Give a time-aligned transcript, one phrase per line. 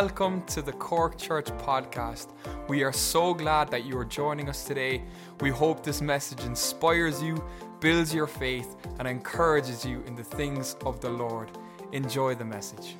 [0.00, 2.32] welcome to the Cork Church podcast.
[2.66, 5.04] We are so glad that you are joining us today.
[5.40, 7.40] We hope this message inspires you,
[7.78, 11.48] builds your faith, and encourages you in the things of the Lord.
[11.92, 12.96] Enjoy the message.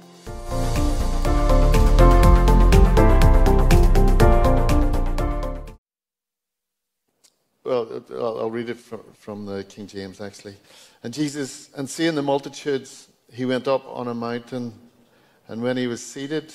[7.64, 10.54] Well, I'll read it from the King James actually.
[11.02, 14.72] And Jesus, and seeing the multitudes, he went up on a mountain,
[15.48, 16.54] and when he was seated,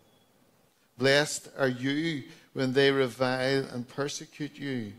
[0.97, 4.93] Blessed are you when they revile and persecute you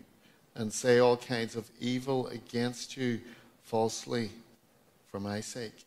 [0.54, 3.20] and say all kinds of evil against you
[3.62, 4.30] falsely
[5.10, 5.86] for my sake.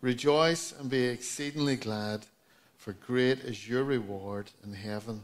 [0.00, 2.26] Rejoice and be exceedingly glad,
[2.76, 5.22] for great is your reward in heaven.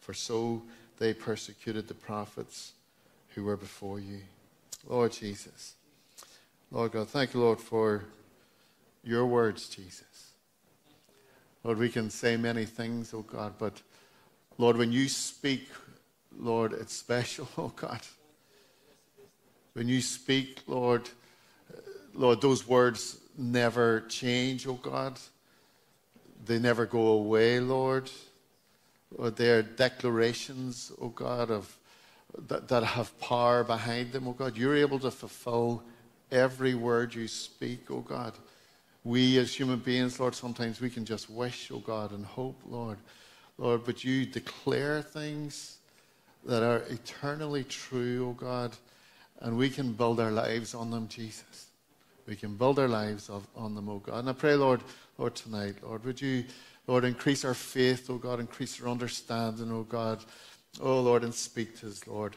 [0.00, 0.62] For so
[0.98, 2.72] they persecuted the prophets
[3.34, 4.20] who were before you.
[4.86, 5.74] Lord Jesus,
[6.70, 8.04] Lord God, thank you, Lord, for
[9.04, 10.09] your words, Jesus.
[11.62, 13.82] Lord, we can say many things, oh God, but
[14.56, 15.68] Lord, when you speak,
[16.38, 18.00] Lord, it's special, oh God.
[19.74, 21.08] When you speak, Lord,
[22.14, 25.18] Lord, those words never change, oh God.
[26.44, 28.10] They never go away, Lord.
[29.16, 31.76] Lord, they are declarations, oh God, of
[32.48, 34.56] that, that have power behind them, oh God.
[34.56, 35.82] You're able to fulfill
[36.30, 38.34] every word you speak, oh God.
[39.04, 42.98] We as human beings, Lord, sometimes we can just wish, oh God, and hope, Lord.
[43.56, 45.78] Lord, but you declare things
[46.44, 48.76] that are eternally true, oh God,
[49.40, 51.68] and we can build our lives on them, Jesus.
[52.26, 54.20] We can build our lives of, on them, oh God.
[54.20, 54.82] And I pray, Lord,
[55.18, 56.44] Lord, tonight, Lord, would you,
[56.86, 60.24] Lord, increase our faith, oh God, increase our understanding, oh God.
[60.80, 62.36] Oh Lord, and speak to us, Lord.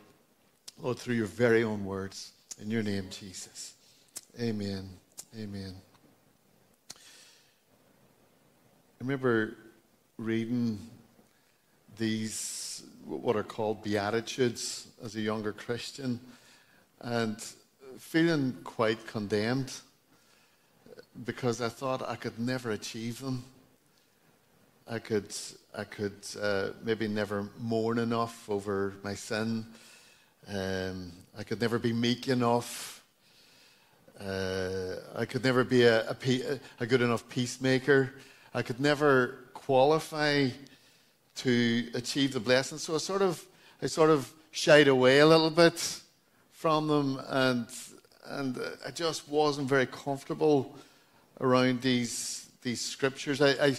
[0.81, 2.31] Lord, through your very own words.
[2.61, 3.73] In your name, Jesus.
[4.39, 4.89] Amen.
[5.37, 5.75] Amen.
[8.92, 9.57] I remember
[10.17, 10.79] reading
[11.97, 16.21] these, what are called Beatitudes, as a younger Christian,
[17.01, 17.37] and
[17.99, 19.73] feeling quite condemned
[21.25, 23.43] because I thought I could never achieve them.
[24.89, 25.35] I could,
[25.77, 29.65] I could uh, maybe never mourn enough over my sin.
[30.47, 33.03] Um, I could never be meek enough.
[34.17, 38.13] Uh, I could never be a, a, a good enough peacemaker.
[38.53, 40.49] I could never qualify
[41.35, 42.77] to achieve the blessing.
[42.77, 43.43] So I sort of,
[43.81, 46.01] I sort of shied away a little bit
[46.51, 47.67] from them, and
[48.25, 50.77] and I just wasn't very comfortable
[51.41, 53.41] around these these scriptures.
[53.41, 53.75] I, I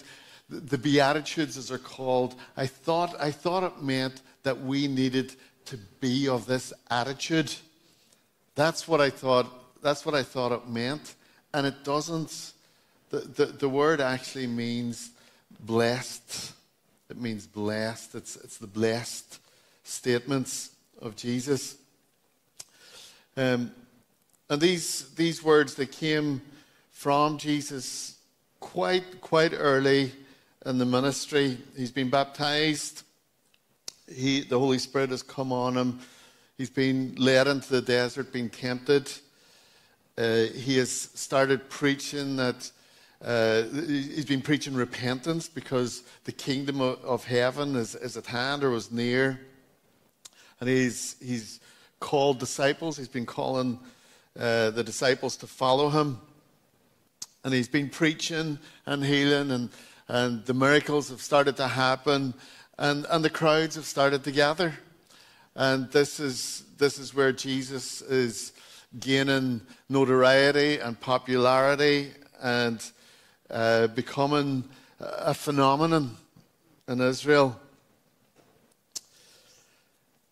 [0.49, 5.77] the Beatitudes, as they're called, I thought I thought it meant that we needed to
[5.99, 7.51] be of this attitude.
[8.53, 9.47] That's what I thought.
[9.81, 11.15] That's what I thought it meant,
[11.53, 12.51] and it doesn't.
[13.19, 15.11] The, the, word actually means
[15.59, 16.53] blessed.
[17.09, 18.15] It means blessed.
[18.15, 19.39] It's, it's the blessed
[19.83, 20.71] statements
[21.01, 21.77] of Jesus.
[23.37, 23.71] Um,
[24.49, 26.41] and these, these words, they came
[26.91, 28.17] from Jesus
[28.59, 30.11] quite, quite early
[30.65, 31.57] in the ministry.
[31.75, 33.03] He's been baptized.
[34.11, 35.99] He, the Holy Spirit has come on him.
[36.57, 39.11] He's been led into the desert, been tempted.
[40.17, 42.71] Uh, he has started preaching that
[43.23, 48.69] uh, he's been preaching repentance because the kingdom of, heaven is, is, at hand or
[48.69, 49.39] was near.
[50.59, 51.59] And he's, he's
[51.99, 52.97] called disciples.
[52.97, 53.79] He's been calling
[54.39, 56.19] uh, the disciples to follow him.
[57.43, 59.69] And he's been preaching and healing, and,
[60.07, 62.33] and the miracles have started to happen,
[62.79, 64.73] and, and the crowds have started to gather.
[65.55, 68.51] And this is, this is where Jesus is
[68.99, 72.83] gaining notoriety and popularity and
[73.49, 74.63] uh, becoming
[74.99, 76.15] a phenomenon
[76.87, 77.59] in Israel.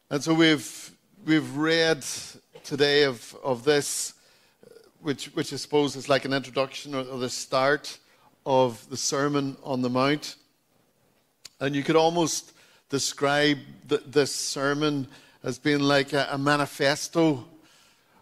[0.09, 0.91] And so we've,
[1.25, 2.05] we've read
[2.63, 4.13] today of, of this,
[5.01, 7.97] which, which I suppose is like an introduction or, or the start
[8.45, 10.35] of the Sermon on the Mount.
[11.59, 12.53] And you could almost
[12.89, 13.57] describe
[13.87, 15.07] the, this sermon
[15.43, 17.45] as being like a, a manifesto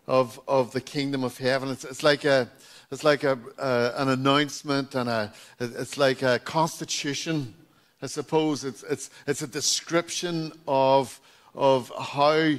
[0.07, 1.69] of, of the kingdom of heaven.
[1.69, 2.49] It's, it's like a,
[2.91, 7.53] it's like a, uh, an announcement and a, it's like a constitution.
[8.01, 11.19] I suppose it's, it's, it's a description of,
[11.55, 12.55] of how,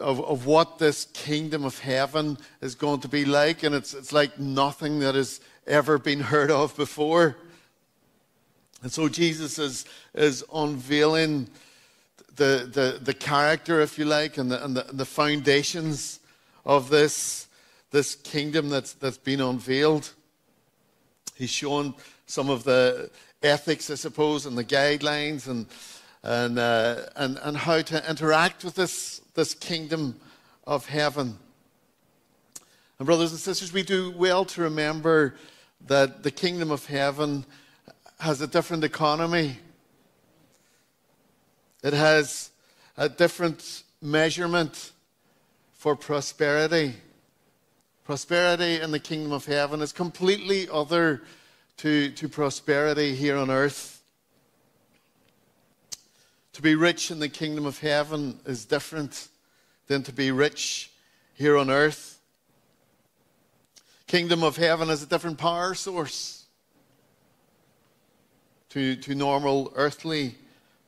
[0.00, 3.62] of, of what this kingdom of heaven is going to be like.
[3.62, 7.36] And it's, it's like nothing that has ever been heard of before.
[8.82, 9.84] And so Jesus is,
[10.14, 11.48] is unveiling
[12.36, 16.20] the, the, the character, if you like, and the, and the, the foundations
[16.64, 17.47] of this,
[17.90, 20.12] this kingdom that's, that's been unveiled.
[21.34, 21.94] He's shown
[22.26, 23.10] some of the
[23.42, 25.66] ethics, I suppose, and the guidelines and,
[26.22, 30.16] and, uh, and, and how to interact with this, this kingdom
[30.66, 31.38] of heaven.
[32.98, 35.36] And, brothers and sisters, we do well to remember
[35.86, 37.46] that the kingdom of heaven
[38.18, 39.58] has a different economy
[41.82, 42.50] it has
[42.96, 44.92] a different measurement
[45.74, 46.94] for prosperity.
[48.08, 51.20] Prosperity in the kingdom of heaven is completely other
[51.76, 54.02] to, to prosperity here on earth.
[56.54, 59.28] To be rich in the kingdom of heaven is different
[59.88, 60.90] than to be rich
[61.34, 62.18] here on earth.
[64.06, 66.46] Kingdom of heaven has a different power source
[68.70, 70.34] to, to normal earthly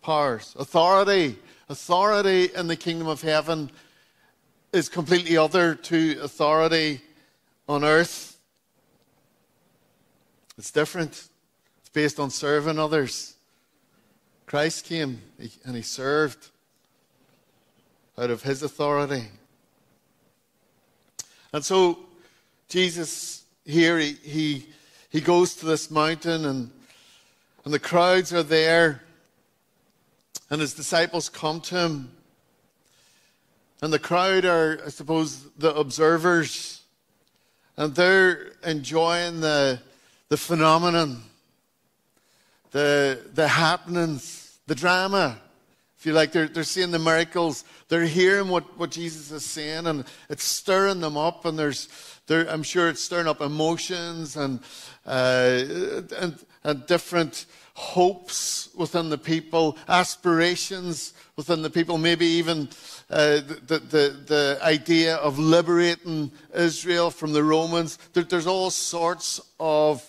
[0.01, 0.57] powers.
[0.59, 1.37] Authority.
[1.69, 3.71] Authority in the kingdom of heaven
[4.73, 7.03] is completely other to authority
[7.71, 8.37] on earth.
[10.59, 11.29] It's different.
[11.79, 13.37] It's based on serving others.
[14.45, 15.23] Christ came
[15.65, 16.49] and he served
[18.19, 19.29] out of his authority.
[21.53, 22.01] And so
[22.69, 24.67] Jesus here, he, he,
[25.09, 26.73] he goes to this mountain and,
[27.65, 29.01] and the crowds are there
[30.51, 32.11] and his disciples come to him.
[33.81, 36.80] And the crowd are, I suppose, the observers.
[37.81, 39.81] And they're enjoying the,
[40.29, 41.23] the phenomenon,
[42.73, 45.39] the, the happenings, the drama.
[45.99, 47.65] If you like, they're, they're seeing the miracles.
[47.89, 51.47] They're hearing what, what Jesus is saying, and it's stirring them up.
[51.47, 51.89] And there's,
[52.29, 54.61] I'm sure it's stirring up emotions and,
[55.07, 55.63] uh,
[56.19, 57.47] and, and different
[57.81, 62.69] hopes within the people, aspirations within the people, maybe even
[63.09, 67.99] uh, the, the, the, idea of liberating Israel from the Romans.
[68.13, 70.07] There, there's all sorts of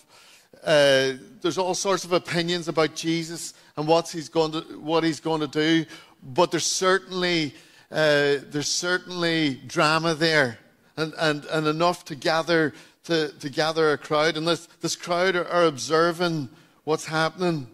[0.66, 5.22] uh, there's all sorts of opinions about Jesus and what he's going to what he's
[5.22, 5.86] going to do,
[6.22, 7.54] but there's certainly
[7.90, 10.60] uh, there's certainly drama there,
[10.98, 12.74] and, and, and enough to gather
[13.06, 14.36] to, to gather a crowd.
[14.36, 16.50] And this this crowd are, are observing
[16.84, 17.68] what's happening.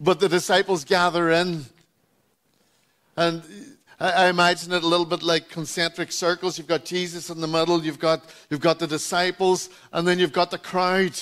[0.00, 1.64] But the disciples gather in.
[3.16, 3.42] And
[4.00, 6.56] I imagine it a little bit like concentric circles.
[6.56, 10.32] You've got Jesus in the middle, you've got, you've got the disciples, and then you've
[10.32, 11.20] got the crowd.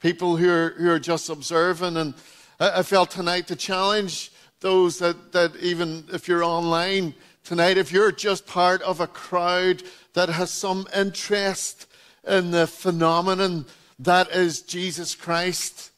[0.00, 1.96] People who are, who are just observing.
[1.96, 2.14] And
[2.60, 7.12] I, felt tonight to challenge those that, that even if you're online
[7.42, 11.86] tonight, if you're just part of a crowd that has some interest
[12.28, 13.66] in the phenomenon
[13.98, 15.90] that is Jesus Christ,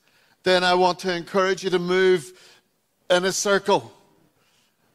[0.45, 2.33] then I want to encourage you to move
[3.11, 3.93] in a circle.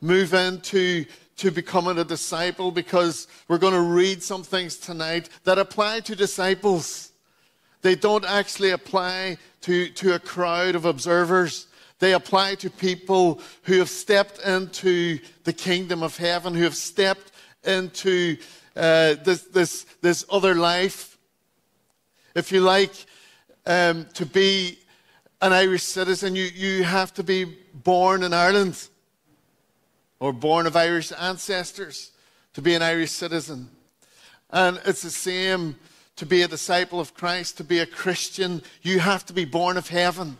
[0.01, 1.05] Move into
[1.37, 6.15] to becoming a disciple because we're going to read some things tonight that apply to
[6.15, 7.11] disciples.
[7.81, 11.67] They don't actually apply to, to a crowd of observers.
[11.99, 17.31] They apply to people who have stepped into the kingdom of heaven, who have stepped
[17.65, 18.37] into
[18.75, 21.12] uh, this, this, this other life
[22.35, 22.93] if you like,
[23.65, 24.79] um, to be
[25.41, 28.87] an Irish citizen, you, you have to be born in Ireland
[30.19, 32.11] or born of Irish ancestors
[32.53, 33.69] to be an Irish citizen.
[34.49, 35.75] And it's the same
[36.15, 39.77] to be a disciple of Christ, to be a Christian, you have to be born
[39.77, 40.37] of heaven.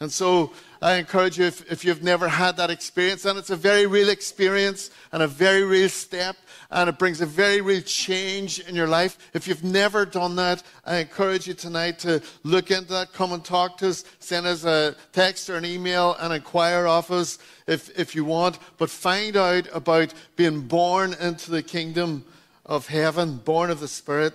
[0.00, 3.56] And so I encourage you, if, if, you've never had that experience, and it's a
[3.56, 6.36] very real experience and a very real step,
[6.70, 9.16] and it brings a very real change in your life.
[9.34, 13.44] If you've never done that, I encourage you tonight to look into that, come and
[13.44, 17.96] talk to us, send us a text or an email, and inquire of us if,
[17.96, 18.58] if you want.
[18.76, 22.24] But find out about being born into the kingdom
[22.66, 24.34] of heaven, born of the Spirit.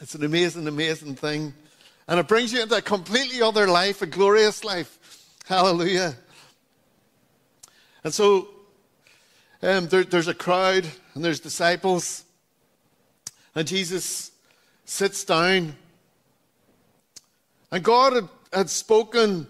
[0.00, 1.52] It's an amazing, amazing thing.
[2.08, 4.98] And it brings you into a completely other life, a glorious life.
[5.46, 6.14] Hallelujah.
[8.04, 8.48] And so
[9.62, 12.24] um, there, there's a crowd and there's disciples.
[13.54, 14.32] And Jesus
[14.84, 15.76] sits down.
[17.70, 19.46] And God had, had spoken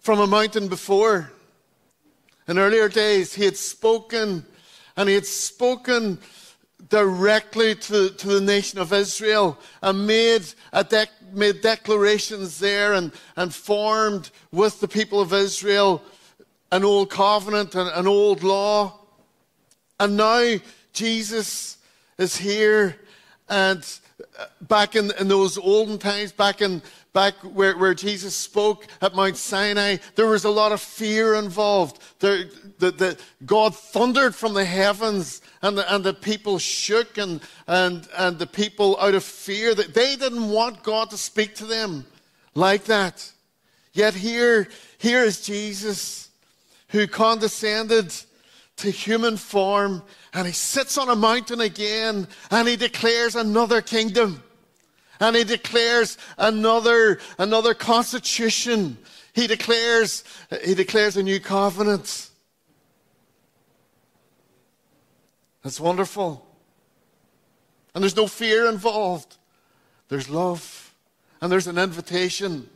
[0.00, 1.32] from a mountain before.
[2.48, 4.46] In earlier days, He had spoken,
[4.96, 6.18] and He had spoken
[6.88, 10.44] directly to, to the nation of Israel and made,
[10.88, 16.02] de- made declarations there and, and formed with the people of Israel
[16.72, 18.98] an old covenant and an old law.
[20.00, 20.56] And now
[20.92, 21.78] Jesus
[22.18, 22.96] is here
[23.48, 23.86] and
[24.62, 26.82] back in, in those olden times, back in
[27.12, 31.98] back where, where Jesus spoke at Mount Sinai, there was a lot of fear involved.
[32.18, 32.44] There,
[32.78, 38.06] the, the, God thundered from the heavens, and the, and the people shook, and, and,
[38.18, 42.04] and the people, out of fear, that they didn't want God to speak to them
[42.54, 43.32] like that.
[43.94, 44.68] Yet here,
[44.98, 46.28] here is Jesus
[46.88, 48.14] who condescended
[48.76, 50.02] to human form,
[50.34, 54.42] and he sits on a mountain again, and he declares another kingdom.
[55.18, 58.98] And he declares another, another constitution.
[59.32, 60.24] He declares,
[60.62, 62.30] he declares a new covenant.
[65.62, 66.46] That's wonderful.
[67.94, 69.38] And there's no fear involved.
[70.08, 70.94] There's love.
[71.40, 72.68] And there's an invitation.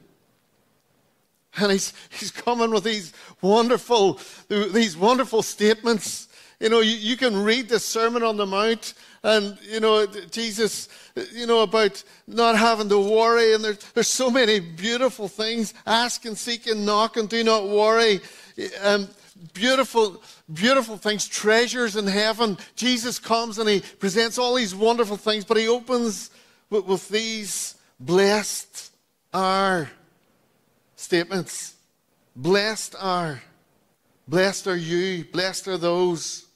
[1.57, 6.29] And he's, he's coming with these wonderful, these wonderful statements.
[6.61, 10.89] You know, you, you can read the Sermon on the Mount and, you know, Jesus,
[11.33, 13.55] you know, about not having to worry.
[13.55, 15.75] And there's, there's so many beautiful things.
[15.87, 18.21] Ask and seek and knock and do not worry.
[18.83, 19.09] Um,
[19.53, 22.59] beautiful, beautiful things, treasures in heaven.
[22.77, 26.31] Jesus comes and he presents all these wonderful things, but he opens
[26.71, 28.91] with, with these blessed
[29.33, 29.91] are
[31.01, 31.75] statements.
[32.37, 33.43] Blessed are.
[34.29, 35.25] Blessed are you.
[35.33, 36.47] Blessed are those.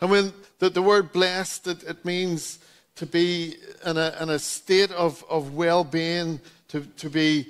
[0.00, 2.60] And when the, the word blessed, it, it means
[2.94, 7.48] to be in a, in a state of, of well being, to, to be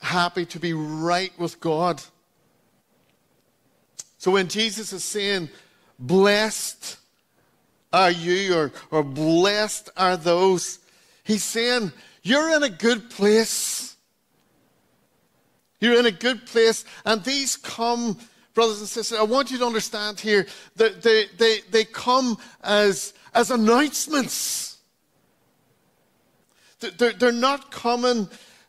[0.00, 2.02] happy, to be right with God.
[4.18, 5.48] So when Jesus is saying,
[5.98, 6.98] blessed
[7.92, 10.80] are you, or, or blessed are those,
[11.22, 11.92] he's saying,
[12.26, 13.96] you're in a good place.
[15.80, 18.16] You're in a good place, and these come
[18.56, 23.12] brothers and sisters, I want you to understand here that they, they, they come as,
[23.34, 24.78] as announcements.
[26.80, 28.28] They're, they're not coming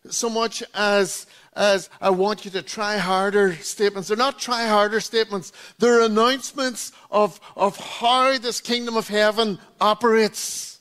[0.10, 4.10] so much as, as I want you to try harder statements.
[4.10, 5.54] They're not try harder statements.
[5.80, 10.76] They're announcements of, of how this kingdom of heaven operates.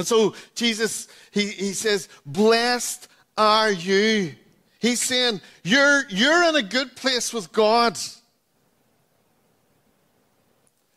[0.00, 4.34] And so Jesus, he, he says, Blessed are you
[4.80, 7.98] He's saying, you're, you're in a good place with God.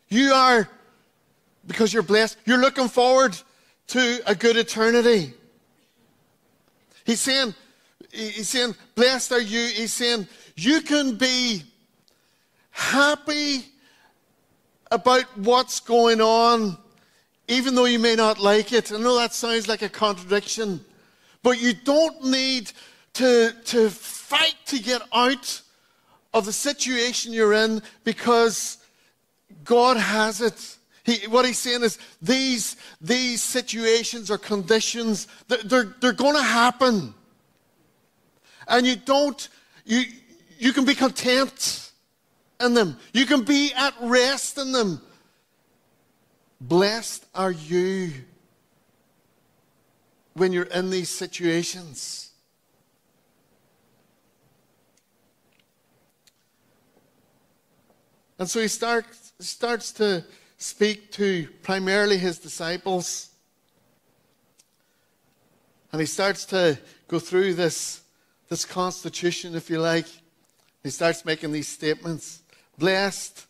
[0.08, 0.68] You are,
[1.66, 3.36] because you're blessed, you're looking forward
[3.88, 5.34] to a good eternity.
[7.04, 7.54] He's saying,
[8.10, 9.66] he's saying, blessed are you.
[9.66, 11.62] He's saying, you can be
[12.70, 13.66] happy
[14.90, 16.78] about what's going on,
[17.48, 18.92] even though you may not like it.
[18.92, 20.84] I know that sounds like a contradiction,
[21.42, 22.72] but you don't need
[23.14, 25.60] to, to fight to get out
[26.32, 28.78] of the situation you're in because
[29.62, 30.76] God has it.
[31.04, 36.42] He, what he's saying is these, these situations or conditions, they're, they're, they're going to
[36.42, 37.14] happen.
[38.66, 39.48] And you don't,
[39.84, 40.04] you,
[40.58, 41.92] you can be content
[42.60, 42.96] in them.
[43.12, 45.02] You can be at rest in them.
[46.68, 48.10] Blessed are you
[50.32, 52.30] when you're in these situations.
[58.38, 60.24] And so he starts, starts to
[60.56, 63.28] speak to primarily his disciples.
[65.92, 66.78] And he starts to
[67.08, 68.00] go through this,
[68.48, 70.06] this constitution, if you like.
[70.82, 72.40] He starts making these statements
[72.78, 73.46] Blessed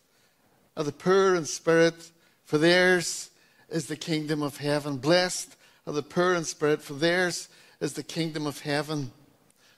[0.75, 2.11] are the poor in spirit,
[2.45, 3.31] for theirs
[3.69, 4.97] is the kingdom of heaven.
[4.97, 7.49] Blessed are the poor in spirit, for theirs
[7.79, 9.11] is the kingdom of heaven.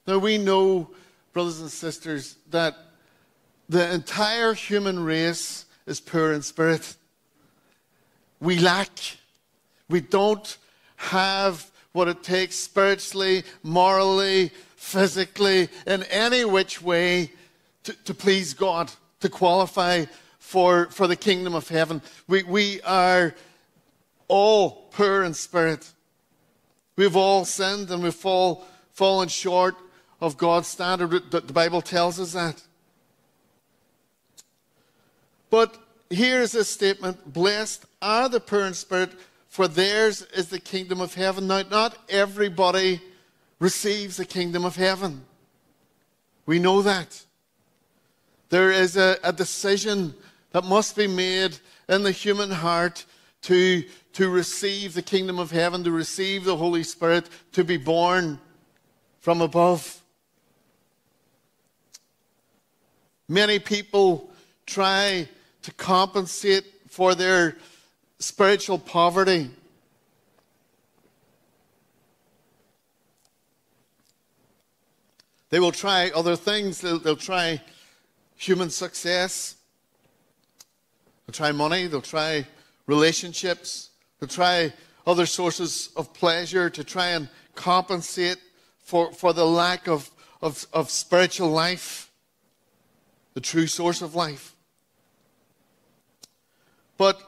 [0.05, 0.91] Now we know,
[1.33, 2.75] brothers and sisters, that
[3.69, 6.95] the entire human race is poor in spirit.
[8.39, 8.91] We lack.
[9.89, 10.57] We don't
[10.97, 17.31] have what it takes spiritually, morally, physically, in any which way
[17.83, 20.05] to, to please God, to qualify
[20.47, 22.01] for, for the kingdom of heaven.
[22.25, 23.35] We, we are
[24.29, 25.91] all poor in spirit.
[26.95, 29.75] We've all sinned and we've fall, fallen short
[30.21, 31.31] of God's standard.
[31.31, 32.63] The Bible tells us that.
[35.49, 35.77] But
[36.09, 39.11] here's a statement Blessed are the poor in spirit,
[39.49, 41.47] for theirs is the kingdom of heaven.
[41.47, 43.01] Now, not everybody
[43.59, 45.25] receives the kingdom of heaven.
[46.45, 47.21] We know that.
[48.47, 50.15] There is a, a decision
[50.57, 51.55] that must be made
[51.87, 53.05] in the human heart
[53.43, 53.83] to,
[54.13, 58.39] to receive the kingdom of heaven, to receive the Holy Spirit, to be born
[59.19, 60.01] from above.
[63.29, 64.31] Many people
[64.65, 65.29] try
[65.61, 67.55] to compensate for their
[68.17, 69.51] spiritual poverty.
[75.51, 76.81] They will try other things.
[76.81, 77.61] They'll, they'll, try
[78.37, 79.56] human success.
[81.27, 81.87] They'll try money.
[81.87, 82.47] They'll try
[82.85, 83.89] relationships.
[84.19, 84.73] They'll try
[85.05, 88.37] other sources of pleasure to try and compensate
[88.79, 90.09] for, for the lack of,
[90.41, 92.09] of, of spiritual life,
[93.33, 94.55] the true source of life.
[96.97, 97.21] But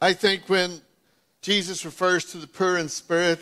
[0.00, 0.82] I think when
[1.40, 3.40] Jesus refers to the poor in spirit,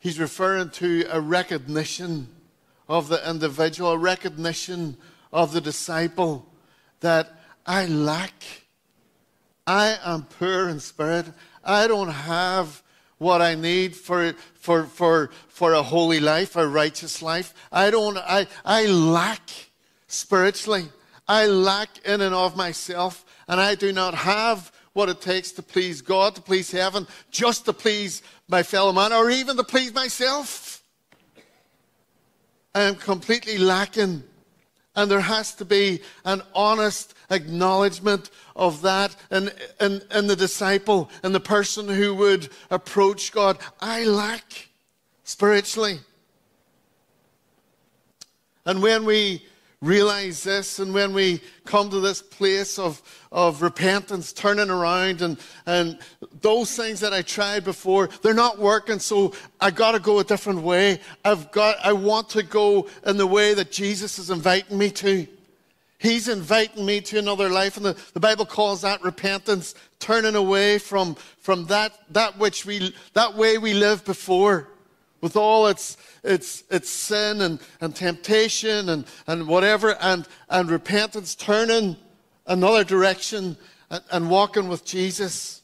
[0.00, 2.26] he's referring to a recognition
[2.88, 4.96] of the individual, a recognition
[5.32, 6.46] of the disciple
[7.00, 7.30] that
[7.66, 8.44] I lack.
[9.66, 11.26] I am poor in spirit.
[11.64, 12.82] I don't have
[13.18, 17.54] what I need for, for, for, for a holy life, a righteous life.
[17.70, 19.50] I don't, I, I lack
[20.06, 20.86] spiritually.
[21.28, 25.62] I lack in and of myself, and I do not have what it takes to
[25.62, 29.94] please God, to please heaven, just to please my fellow man, or even to please
[29.94, 30.82] myself.
[32.74, 34.24] I am completely lacking.
[34.96, 41.10] And there has to be an honest acknowledgement of that in, in, in the disciple
[41.22, 43.58] and the person who would approach God.
[43.80, 44.68] I lack
[45.24, 46.00] spiritually.
[48.66, 49.46] And when we
[49.82, 53.00] realize this and when we come to this place of,
[53.32, 55.98] of repentance, turning around, and, and
[56.42, 60.24] those things that I tried before, they're not working, so I got to go a
[60.24, 61.00] different way.
[61.24, 65.26] I've got, I want to go in the way that Jesus is inviting me to.
[65.96, 70.78] He's inviting me to another life, and the, the Bible calls that repentance, turning away
[70.78, 74.69] from, from that, that which we, that way we lived before
[75.20, 81.34] with all its, its, its sin and, and temptation and, and whatever, and, and repentance,
[81.34, 81.96] turning
[82.46, 83.56] another direction
[83.90, 85.62] and, and walking with Jesus.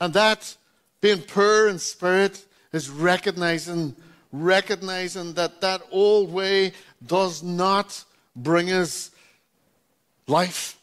[0.00, 0.56] And that,
[1.00, 3.96] being poor in spirit, is recognizing,
[4.32, 6.72] recognizing that that old way
[7.04, 9.10] does not bring us
[10.26, 10.78] life.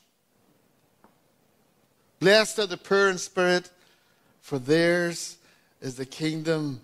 [2.19, 3.69] Blessed are the poor in spirit
[4.43, 5.37] for theirs
[5.81, 6.81] is the kingdom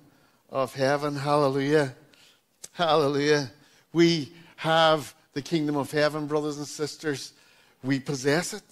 [0.50, 1.14] of heaven.
[1.14, 1.94] Hallelujah.
[2.72, 3.52] Hallelujah.
[3.92, 7.34] We have the kingdom of heaven, brothers and sisters.
[7.84, 8.64] We possess it.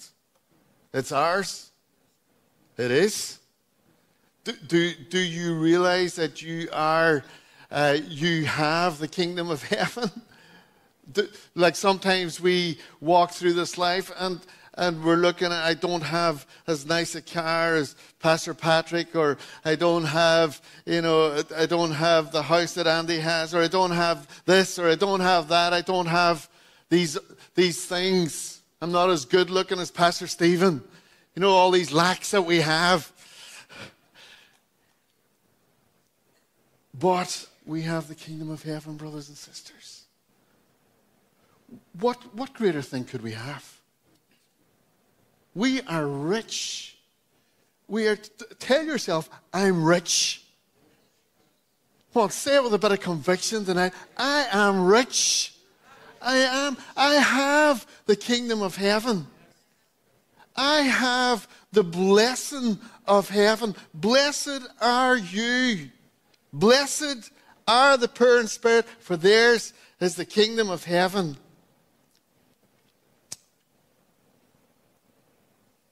[0.93, 1.69] It's ours.
[2.78, 3.39] It is.
[4.45, 7.26] Do, do, do you realize that you are,
[7.69, 10.10] uh, you have the kingdom of heaven?
[11.12, 14.39] Do, like sometimes we walk through this life and
[14.78, 19.38] and we're looking at, I don't have as nice a car as Pastor Patrick, or
[19.66, 23.68] I don't have, you know, I don't have the house that Andy has, or I
[23.68, 26.48] don't have this, or I don't have that, I don't have
[26.90, 27.18] these,
[27.56, 28.62] these things.
[28.80, 30.84] I'm not as good looking as Pastor Stephen.
[31.36, 33.12] You know, all these lacks that we have.
[37.00, 40.04] But we have the kingdom of heaven, brothers and sisters.
[42.00, 43.77] What, what greater thing could we have?
[45.58, 46.96] We are rich.
[47.88, 48.15] We are,
[48.60, 50.43] tell yourself, I'm rich.
[52.13, 53.93] Well, say it with a bit of conviction tonight.
[54.15, 55.56] I am rich.
[56.22, 59.26] I am, I have the kingdom of heaven.
[60.56, 63.76] I have the blessing of heaven.
[63.96, 65.89] Blessed are you.
[66.54, 67.32] Blessed
[67.67, 71.36] are the poor in spirit, for theirs is the kingdom of heaven.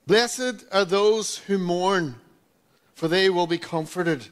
[0.08, 2.16] Blessed are those who mourn,
[2.94, 4.28] for they will be comforted.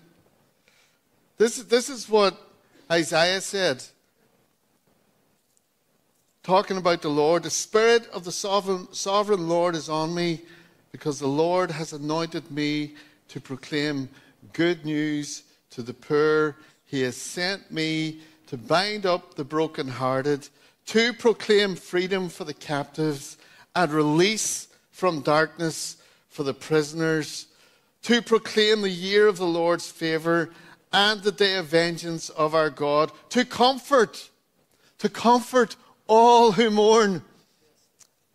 [1.38, 2.38] This, this is what
[2.92, 3.84] Isaiah said.
[6.44, 10.42] Talking about the Lord, the Spirit of the sovereign, sovereign Lord is on me
[10.92, 12.94] because the Lord has anointed me
[13.30, 14.10] to proclaim
[14.52, 16.58] good news to the poor.
[16.86, 20.48] He has sent me to bind up the brokenhearted,
[20.88, 23.38] to proclaim freedom for the captives
[23.76, 25.98] and release from darkness
[26.30, 27.48] for the prisoners,
[28.04, 30.52] to proclaim the year of the Lord's favor
[30.94, 34.30] and the day of vengeance of our God, to comfort,
[35.00, 35.76] to comfort
[36.08, 37.24] all who mourn,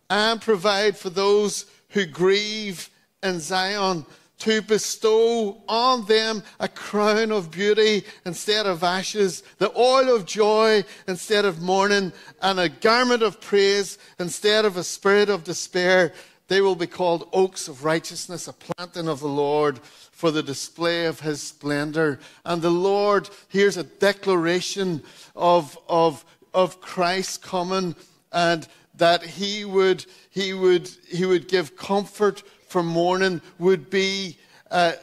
[0.09, 2.89] and provide for those who grieve
[3.23, 4.05] in Zion,
[4.39, 10.83] to bestow on them a crown of beauty instead of ashes, the oil of joy
[11.07, 16.13] instead of mourning, and a garment of praise instead of a spirit of despair.
[16.49, 19.79] They will be called oaks of righteousness, a planting of the Lord
[20.11, 22.19] for the display of his splendor.
[22.43, 25.03] And the Lord, here's a declaration
[25.35, 27.95] of, of, of Christ coming
[28.31, 34.35] and that he would, he would, he would give comfort for mourning, would be,
[34.71, 34.93] uh,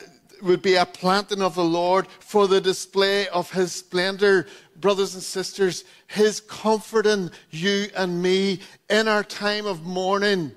[0.43, 4.49] would be a planting of the Lord for the display of his splendor.
[4.81, 10.51] Brothers and sisters, his comforting you and me in our time of mourning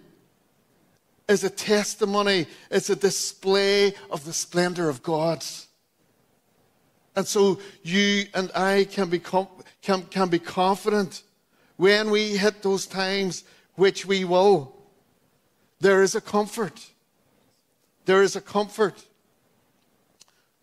[1.30, 5.46] is a testimony, it's a display of the splendor of God.
[7.16, 11.24] And so you and I can be, can, can be confident
[11.78, 13.44] when we hit those times,
[13.76, 14.76] which we will.
[15.80, 16.90] There is a comfort.
[18.06, 19.06] There is a comfort.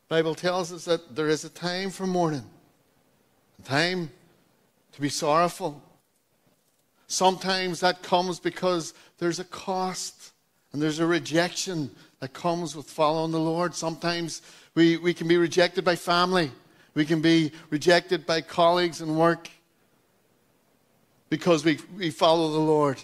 [0.09, 2.44] Bible tells us that there is a time for mourning,
[3.61, 4.11] a time
[4.92, 5.83] to be sorrowful.
[7.07, 10.33] Sometimes that comes because there's a cost
[10.77, 13.75] and there's a rejection that comes with following the Lord.
[13.75, 14.43] Sometimes
[14.75, 16.51] we, we can be rejected by family,
[16.93, 19.49] we can be rejected by colleagues and work
[21.31, 23.01] because we, we follow the Lord.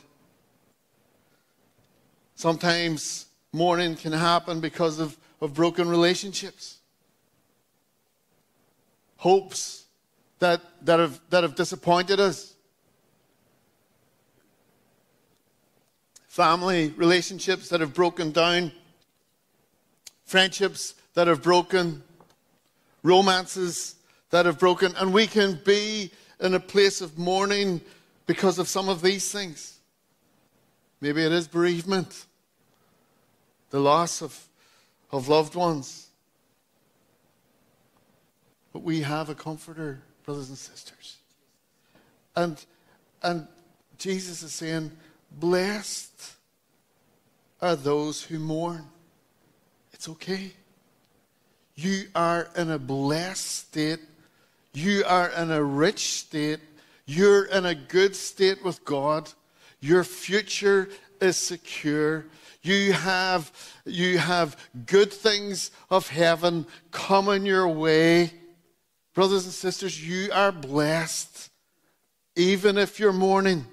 [2.35, 6.77] Sometimes mourning can happen because of, of broken relationships,
[9.17, 9.87] hopes
[10.41, 12.52] that, that, have, that have disappointed us.
[16.33, 18.73] Family relationships that have broken down,
[20.25, 22.03] friendships that have broken,
[23.03, 23.97] romances
[24.31, 27.83] that have broken, and we can be in a place of mourning
[28.25, 29.79] because of some of these things.
[31.03, 32.25] Maybe it is bereavement,
[33.69, 34.49] the loss of,
[35.11, 36.07] of loved ones.
[38.73, 41.19] But we have a comforter, brothers and sisters.
[42.35, 42.65] And,
[43.23, 43.47] and
[43.99, 44.93] Jesus is saying,
[45.39, 46.35] Blessed
[47.61, 48.85] are those who mourn.
[49.93, 50.53] It's okay.
[51.75, 54.01] You are in a blessed state.
[54.75, 56.61] You are in a rich state.
[57.07, 59.31] You're in a good state with God.
[59.81, 60.89] Your future
[61.21, 62.27] is secure.
[62.63, 63.51] You have,
[63.85, 68.33] you have good things of heaven coming your way.
[69.15, 71.51] Brothers and sisters, you are blessed,
[72.37, 73.67] even if you're mourning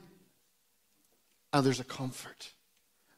[1.53, 2.51] and there's a comfort.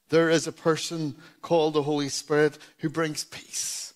[0.10, 3.94] There is a person called the Holy Spirit who brings peace.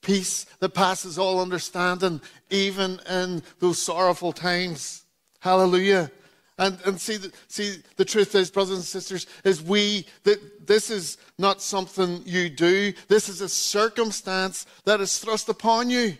[0.00, 5.04] Peace that passes all understanding, even in those sorrowful times.
[5.40, 6.10] Hallelujah.
[6.58, 10.90] And, and see, the, see, the truth is, brothers and sisters, is we, that this
[10.90, 12.92] is not something you do.
[13.08, 16.16] This is a circumstance that is thrust upon you.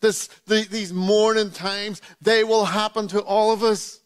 [0.00, 4.00] This, the, these mourning times, they will happen to all of us.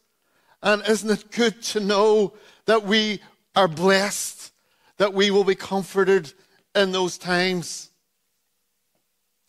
[0.62, 2.34] And isn't it good to know
[2.66, 3.20] that we
[3.54, 4.52] are blessed,
[4.96, 6.32] that we will be comforted
[6.74, 7.90] in those times?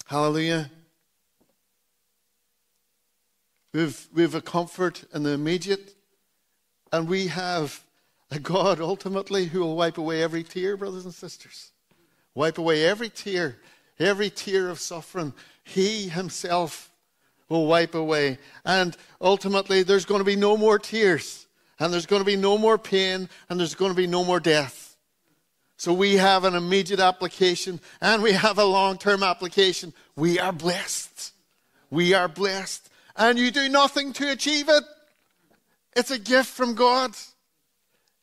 [0.06, 0.72] Hallelujah.
[3.74, 5.96] We've, we've a comfort in the immediate,
[6.92, 7.84] and we have
[8.32, 11.72] a God ultimately who will wipe away every tear, brothers and sisters.
[12.34, 13.58] Wipe away every tear,
[14.00, 15.34] every tear of suffering.
[15.64, 16.92] He himself
[17.50, 18.38] will wipe away.
[18.66, 21.48] And ultimately, there's going to be no more tears,
[21.80, 24.40] and there's going to be no more pain, and there's going to be no more
[24.40, 24.96] death.
[25.78, 29.94] So we have an immediate application, and we have a long term application.
[30.16, 31.34] We are blessed.
[31.90, 32.90] We are blessed.
[33.16, 34.84] And you do nothing to achieve it,
[35.96, 37.16] it's a gift from God.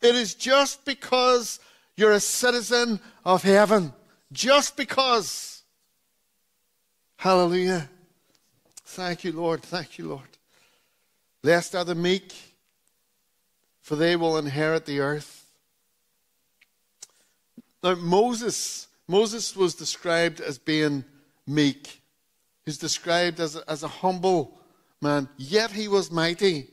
[0.00, 1.58] It is just because
[1.96, 3.92] you're a citizen of heaven.
[4.32, 5.62] Just because.
[7.16, 7.88] Hallelujah.
[8.94, 9.60] Thank you, Lord.
[9.60, 10.28] Thank you, Lord.
[11.42, 12.32] Blessed are the meek,
[13.80, 15.46] for they will inherit the earth.
[17.82, 21.04] Now, Moses, Moses was described as being
[21.44, 22.02] meek.
[22.64, 24.60] He's described as a, as a humble
[25.02, 26.68] man, yet he was mighty.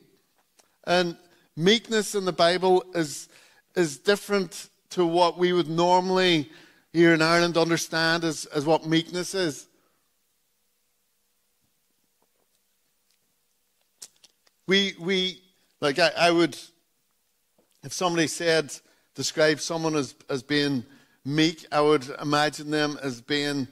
[0.85, 1.17] And
[1.57, 3.29] meekness in the Bible is,
[3.75, 6.51] is different to what we would normally
[6.93, 9.65] here in Ireland understand as, as what meekness is.
[14.71, 15.41] We, we
[15.81, 16.57] like I, I would
[17.83, 18.73] If somebody said,
[19.15, 20.85] describe someone as, as being
[21.25, 23.67] meek, I would imagine them as being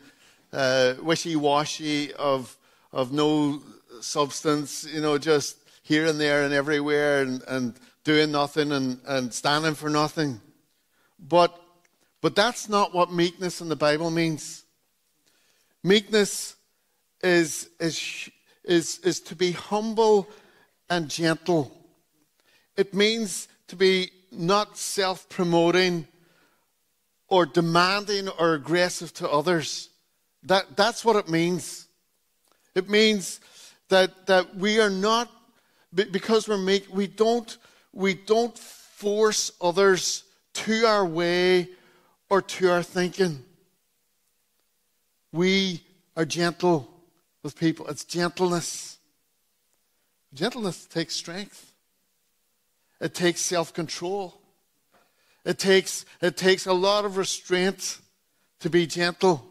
[0.51, 2.57] uh, wishy washy, of,
[2.91, 3.61] of no
[4.01, 9.33] substance, you know, just here and there and everywhere and, and doing nothing and, and
[9.33, 10.41] standing for nothing.
[11.17, 11.57] But,
[12.19, 14.65] but that's not what meekness in the Bible means.
[15.81, 16.57] Meekness
[17.23, 18.29] is, is,
[18.65, 20.27] is, is to be humble
[20.89, 21.75] and gentle.
[22.75, 26.07] It means to be not self promoting
[27.27, 29.89] or demanding or aggressive to others.
[30.43, 31.87] That, that's what it means.
[32.75, 33.39] It means
[33.89, 35.29] that, that we are not,
[35.93, 37.57] because we're we don't,
[37.93, 40.23] we don't force others
[40.53, 41.69] to our way
[42.29, 43.43] or to our thinking.
[45.31, 45.83] We
[46.15, 46.89] are gentle
[47.43, 47.87] with people.
[47.87, 48.98] It's gentleness.
[50.33, 51.73] Gentleness takes strength.
[53.01, 54.39] It takes self control.
[55.45, 57.99] It takes, it takes a lot of restraint
[58.59, 59.45] to be gentle.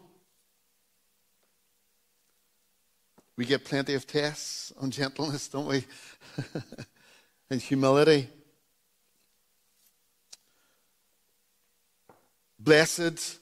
[3.35, 5.85] We get plenty of tests on gentleness, don't we?
[7.49, 8.29] and humility.
[12.59, 13.39] Blessed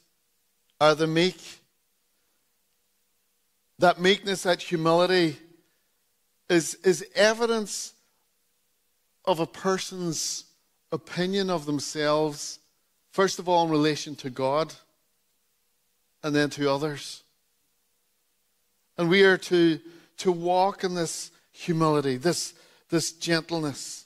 [0.80, 1.42] are the meek.
[3.80, 5.38] That meekness, that humility
[6.50, 7.94] is, is evidence
[9.26, 10.46] of a person's
[10.92, 12.60] opinion of themselves,
[13.12, 14.74] first of all, in relation to God
[16.24, 17.24] and then to others.
[18.98, 19.80] And we are to,
[20.18, 22.54] to walk in this humility, this,
[22.90, 24.06] this gentleness.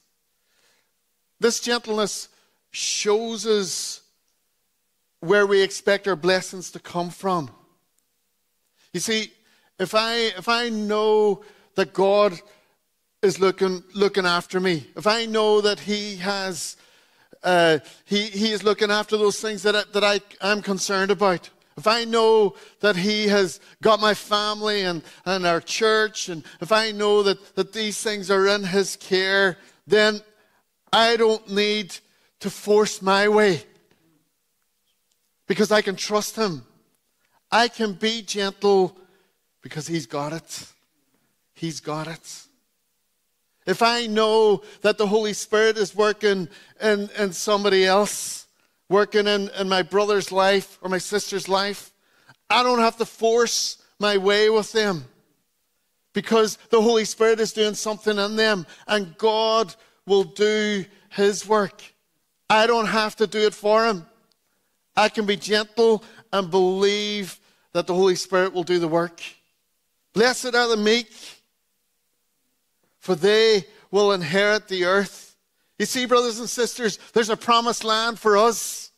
[1.39, 2.29] This gentleness
[2.71, 4.01] shows us
[5.19, 7.51] where we expect our blessings to come from.
[8.93, 9.31] You see,
[9.79, 11.43] if I, if I know
[11.75, 12.39] that God
[13.21, 16.75] is looking, looking after me, if I know that He has,
[17.43, 21.49] uh, he, he is looking after those things that, I, that I, I'm concerned about,
[21.77, 26.71] if I know that He has got my family and, and our church, and if
[26.71, 29.57] I know that, that these things are in His care,
[29.87, 30.21] then
[30.91, 31.95] I don't need
[32.39, 33.63] to force my way
[35.47, 36.63] because I can trust Him.
[37.51, 38.97] I can be gentle
[39.61, 40.70] because He's got it.
[41.61, 42.47] He's got it.
[43.67, 46.49] If I know that the Holy Spirit is working
[46.81, 48.47] in, in somebody else,
[48.89, 51.91] working in, in my brother's life or my sister's life,
[52.49, 55.05] I don't have to force my way with them
[56.13, 59.75] because the Holy Spirit is doing something in them and God
[60.07, 61.83] will do His work.
[62.49, 64.07] I don't have to do it for Him.
[64.95, 67.39] I can be gentle and believe
[67.73, 69.21] that the Holy Spirit will do the work.
[70.13, 71.13] Blessed are the meek
[73.01, 75.35] for they will inherit the earth.
[75.77, 78.91] You see, brothers and sisters, there's a promised land for us.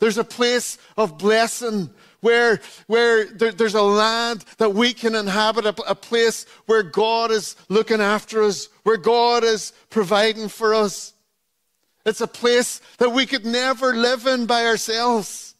[0.00, 5.66] There's a place of blessing where, where there, there's a land that we can inhabit,
[5.66, 11.12] a, a place where God is looking after us, where God is providing for us.
[12.04, 15.51] It's a place that we could never live in by ourselves.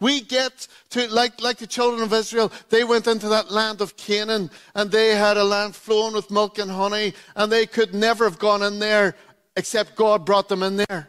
[0.00, 3.96] We get to, like, like the children of Israel, they went into that land of
[3.96, 8.24] Canaan and they had a land flowing with milk and honey, and they could never
[8.24, 9.14] have gone in there
[9.56, 11.08] except God brought them in there.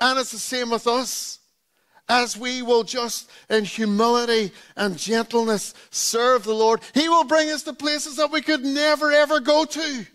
[0.00, 1.38] And it's the same with us.
[2.08, 7.62] As we will just in humility and gentleness serve the Lord, He will bring us
[7.62, 10.06] to places that we could never ever go to.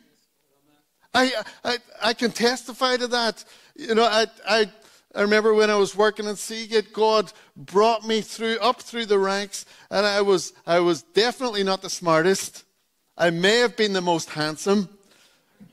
[1.14, 1.32] I,
[1.64, 3.46] I, I can testify to that.
[3.78, 4.70] You know, I, I
[5.16, 9.18] I remember when I was working in Seagate, God brought me through up through the
[9.18, 12.66] ranks, and I was I was definitely not the smartest.
[13.18, 14.90] I may have been the most handsome,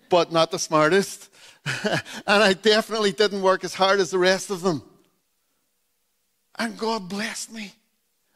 [0.09, 1.29] but not the smartest.
[1.85, 4.83] and I definitely didn't work as hard as the rest of them.
[6.57, 7.73] And God blessed me.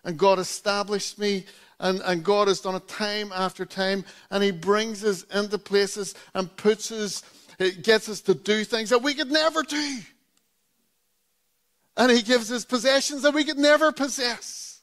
[0.04, 1.44] And God established me.
[1.78, 4.04] And, and God has done it time after time.
[4.30, 7.22] And He brings us into places and puts us,
[7.58, 10.00] it gets us to do things that we could never do.
[11.96, 14.80] And he gives us possessions that we could never possess.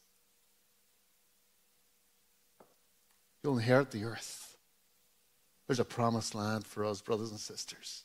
[3.44, 4.58] You'll inherit the earth.
[5.68, 8.04] There's a promised land for us, brothers and sisters.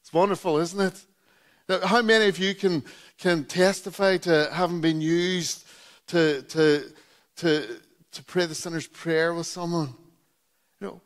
[0.00, 0.80] It's wonderful, isn't
[1.68, 1.84] it?
[1.84, 2.84] How many of you can,
[3.18, 5.64] can testify to having been used
[6.08, 6.92] to, to,
[7.36, 7.80] to,
[8.12, 9.94] to pray the sinner's prayer with someone?
[10.80, 11.00] You know,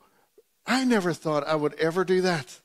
[0.66, 2.58] I never thought I would ever do that.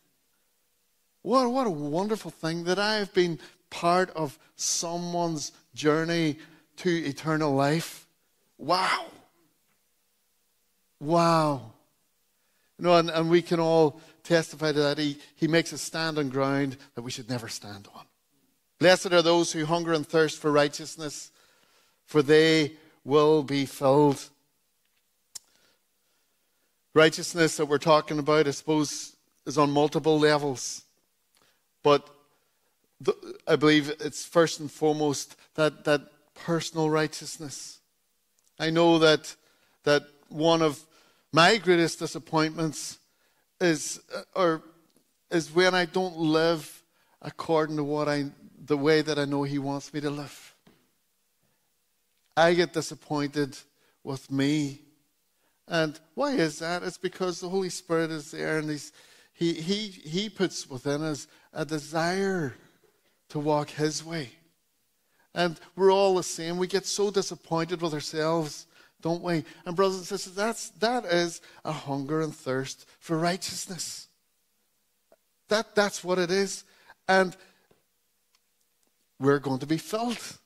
[1.21, 3.39] What, what a wonderful thing that I have been
[3.71, 6.37] part of someone's journey
[6.77, 8.05] to eternal life.
[8.59, 9.05] Wow.
[10.99, 11.71] Wow.
[12.77, 14.99] You know, and, and we can all testify to that.
[14.99, 18.03] He, he makes us stand on ground that we should never stand on.
[18.77, 21.31] Blessed are those who hunger and thirst for righteousness,
[22.05, 24.29] for they will be filled.
[26.93, 30.83] Righteousness that we're talking about, I suppose, is on multiple levels.
[31.83, 32.07] But
[33.47, 36.01] I believe it's first and foremost that, that
[36.35, 37.79] personal righteousness.
[38.59, 39.35] I know that,
[39.83, 40.85] that one of
[41.31, 42.99] my greatest disappointments
[43.59, 44.63] is, uh, or,
[45.29, 46.83] is when I don't live
[47.21, 48.25] according to what I,
[48.65, 50.55] the way that I know He wants me to live.
[52.35, 53.57] I get disappointed
[54.03, 54.81] with me.
[55.67, 56.83] And why is that?
[56.83, 58.91] It's because the Holy Spirit is there and he's,
[59.33, 62.55] he, he, he puts within us a desire
[63.31, 64.29] to walk His way.
[65.33, 66.57] And we're all the same.
[66.57, 68.67] We get so disappointed with ourselves,
[69.01, 69.43] don't we?
[69.65, 74.07] And brothers and sisters, that's, that is a hunger and thirst for righteousness.
[75.47, 76.63] That, that's what it is.
[77.07, 77.35] And
[79.19, 80.37] we're going to be filled.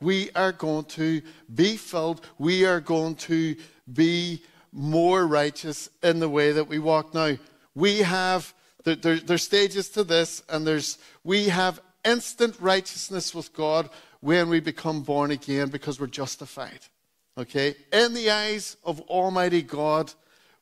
[0.00, 1.22] We are going to
[1.52, 2.26] be filled.
[2.38, 3.56] We are going to
[3.92, 7.36] be more righteous in the way that we walk now.
[7.74, 13.52] We have, there, there, there's stages to this, and there's, we have instant righteousness with
[13.52, 13.90] God
[14.20, 16.80] when we become born again because we're justified.
[17.36, 17.74] Okay?
[17.92, 20.12] In the eyes of Almighty God,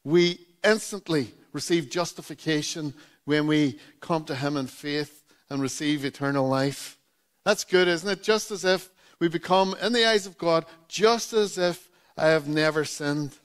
[0.04, 6.98] we instantly receive justification when we come to Him in faith and receive eternal life.
[7.44, 8.22] That's good, isn't it?
[8.22, 12.48] Just as if we become, in the eyes of God, just as if I have
[12.48, 13.36] never sinned.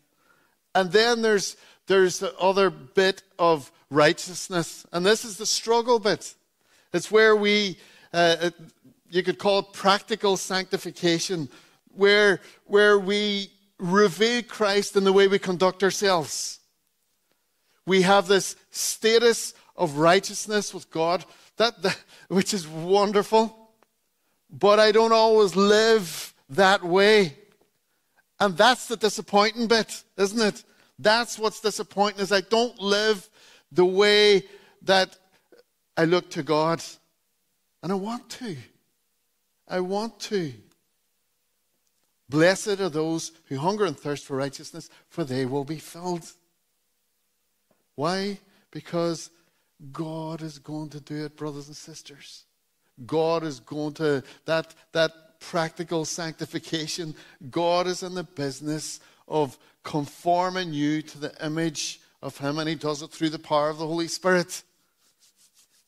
[0.75, 1.55] And then there's,
[1.87, 6.35] there's the other bit of righteousness, and this is the struggle bit.
[6.93, 7.77] It's where we,
[8.13, 8.53] uh, it,
[9.09, 11.49] you could call it practical sanctification,
[11.95, 16.59] where, where we reveal Christ in the way we conduct ourselves.
[17.85, 21.25] We have this status of righteousness with God,
[21.57, 23.69] that, that, which is wonderful,
[24.49, 27.35] but I don't always live that way.
[28.39, 30.63] And that's the disappointing bit, isn't it?
[30.99, 33.29] That's what's disappointing is I don't live
[33.73, 34.43] the way
[34.83, 35.15] that
[35.97, 36.83] I look to God.
[37.81, 38.55] And I want to.
[39.67, 40.53] I want to.
[42.29, 46.31] Blessed are those who hunger and thirst for righteousness, for they will be filled.
[47.95, 48.39] Why?
[48.71, 49.29] Because
[49.91, 52.45] God is going to do it, brothers and sisters.
[53.05, 57.13] God is going to, that, that practical sanctification,
[57.51, 62.75] God is in the business of conforming you to the image of Him, and He
[62.75, 64.63] does it through the power of the Holy Spirit.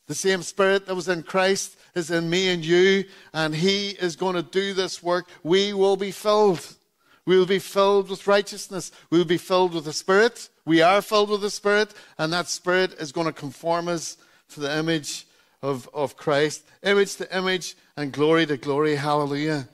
[0.06, 4.14] The same Spirit that was in Christ is in me and you, and He is
[4.14, 5.28] going to do this work.
[5.42, 6.76] We will be filled.
[7.24, 8.92] We will be filled with righteousness.
[9.10, 10.48] We will be filled with the Spirit.
[10.64, 14.16] We are filled with the Spirit, and that Spirit is going to conform us
[14.50, 15.26] to the image
[15.62, 16.64] of, of Christ.
[16.84, 18.94] Image to image and glory to glory.
[18.94, 19.68] Hallelujah.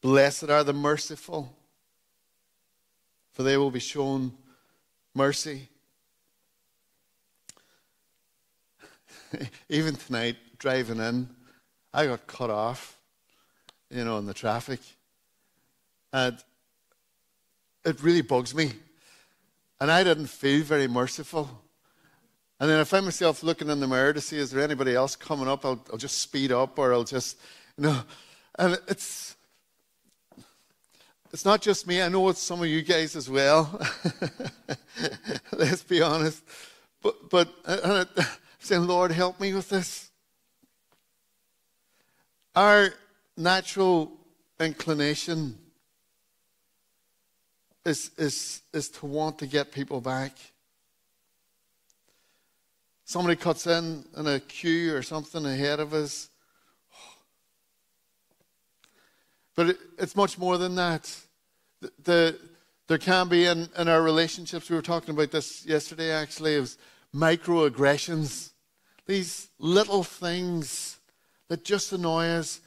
[0.00, 1.56] Blessed are the merciful,
[3.34, 4.32] for they will be shown
[5.14, 5.68] mercy.
[9.68, 11.28] Even tonight, driving in,
[11.92, 12.96] I got cut off,
[13.90, 14.80] you know, in the traffic.
[16.12, 16.38] And
[17.84, 18.72] it really bugs me.
[19.80, 21.50] And I didn't feel very merciful.
[22.60, 25.16] And then I find myself looking in the mirror to see is there anybody else
[25.16, 25.64] coming up?
[25.64, 27.36] I'll, I'll just speed up or I'll just,
[27.76, 28.00] you know.
[28.56, 29.34] And it's,
[31.34, 32.00] it's not just me.
[32.00, 33.80] I know it's some of you guys as well.
[35.52, 36.44] Let's be honest.
[37.02, 38.26] But, but uh, uh, and I,
[38.60, 40.12] saying, Lord, help me with this.
[42.54, 42.90] Our
[43.36, 44.12] natural
[44.60, 45.58] inclination
[47.84, 50.36] is, is, is to want to get people back.
[53.06, 56.28] Somebody cuts in in a queue or something ahead of us.
[59.54, 61.14] But it, it's much more than that.
[61.80, 62.38] The, the,
[62.88, 66.78] there can be in, in our relationships, we were talking about this yesterday actually, was
[67.14, 68.50] microaggressions.
[69.06, 70.98] These little things
[71.48, 72.60] that just annoy us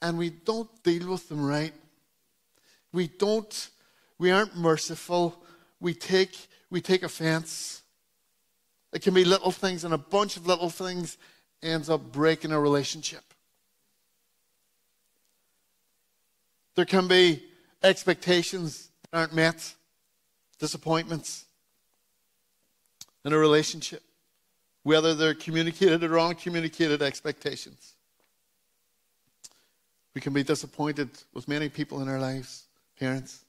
[0.00, 1.72] and we don't deal with them right.
[2.92, 3.70] We don't,
[4.18, 5.42] we aren't merciful.
[5.80, 6.36] We take,
[6.70, 7.82] we take offense.
[8.92, 11.16] It can be little things, and a bunch of little things
[11.62, 13.31] ends up breaking a relationship.
[16.74, 17.42] There can be
[17.82, 19.74] expectations that aren't met,
[20.58, 21.44] disappointments
[23.24, 24.02] in a relationship,
[24.82, 27.94] whether they're communicated or uncommunicated expectations.
[30.14, 32.64] We can be disappointed with many people in our lives,
[32.98, 33.44] parents.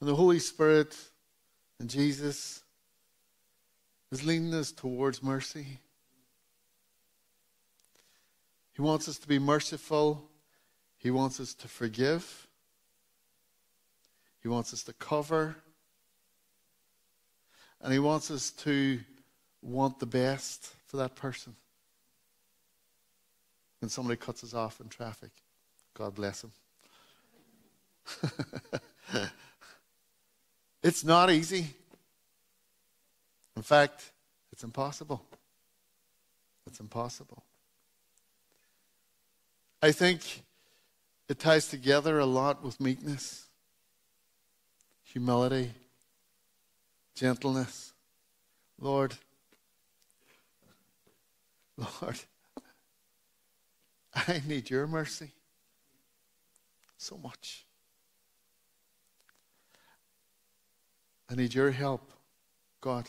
[0.00, 0.96] And the Holy Spirit
[1.80, 2.62] And Jesus
[4.12, 5.78] is leading us towards mercy.
[8.74, 10.29] He wants us to be merciful.
[11.00, 12.46] He wants us to forgive.
[14.42, 15.56] He wants us to cover.
[17.80, 19.00] And He wants us to
[19.62, 21.56] want the best for that person.
[23.80, 25.30] When somebody cuts us off in traffic,
[25.94, 26.52] God bless him.
[30.82, 31.66] it's not easy.
[33.56, 34.10] In fact,
[34.52, 35.24] it's impossible.
[36.66, 37.42] It's impossible.
[39.82, 40.42] I think
[41.30, 43.46] it ties together a lot with meekness,
[45.04, 45.70] humility,
[47.14, 47.92] gentleness.
[48.80, 49.14] Lord,
[51.76, 52.18] Lord,
[54.12, 55.30] I need your mercy
[56.98, 57.64] so much.
[61.30, 62.10] I need your help,
[62.80, 63.08] God.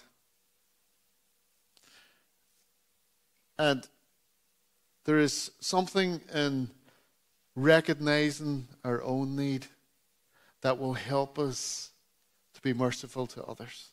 [3.58, 3.88] And
[5.06, 6.70] there is something in
[7.56, 9.68] recognizing our own need
[10.62, 11.92] that will help us
[12.54, 13.90] to be merciful to others.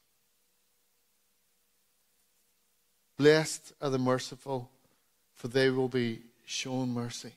[3.16, 4.70] Blessed are the merciful,
[5.34, 7.32] for they will be shown mercy.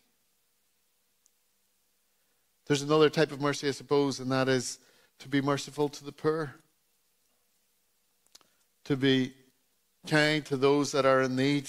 [2.67, 4.78] There's another type of mercy, I suppose, and that is
[5.19, 6.55] to be merciful to the poor,
[8.86, 9.34] to be
[10.07, 11.67] kind to those that are in need.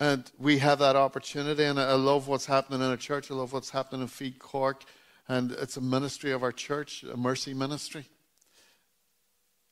[0.00, 3.30] And we have that opportunity, and I love what's happening in a church.
[3.30, 4.84] I love what's happening in Feed Cork,
[5.28, 8.06] and it's a ministry of our church, a mercy ministry.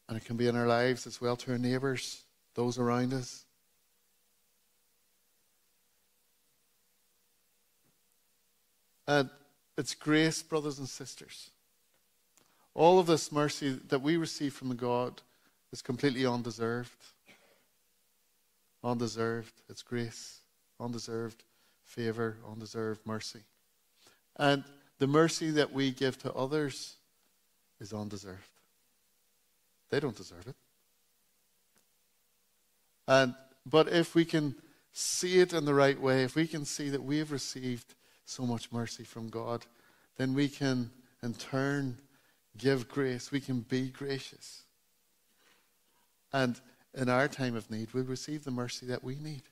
[0.07, 2.25] And it can be in our lives as well to our neighbours,
[2.55, 3.47] those around us.
[9.07, 9.31] And
[9.79, 11.51] it's grace, brothers and sisters.
[12.75, 15.23] All of this mercy that we receive from God
[15.73, 17.03] is completely undeserved.
[18.83, 19.53] Undeserved.
[19.69, 20.41] It's grace.
[20.81, 21.43] Undeserved
[21.89, 23.41] favor, undeserved mercy.
[24.37, 24.63] And
[24.99, 26.97] the mercy that we give to others
[27.81, 28.51] is undeserved.
[29.91, 30.55] They don't deserve it.
[33.07, 34.55] And, but if we can
[34.93, 37.95] see it in the right way, if we can see that we have received
[38.27, 39.65] so much mercy from God,
[40.19, 40.91] then we can
[41.23, 41.97] in turn
[42.59, 43.33] give grace.
[43.33, 44.63] We can be gracious.
[46.33, 46.61] And
[46.95, 49.43] in our time of need, we'll receive the mercy that we need.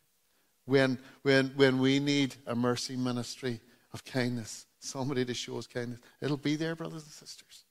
[0.65, 3.61] When, when, when we need a mercy ministry
[3.93, 7.65] of kindness, somebody to show us kindness, it'll be there, brothers and sisters.